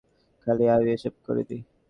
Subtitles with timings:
[0.47, 1.57] খালি আমিই এইসব করিনা!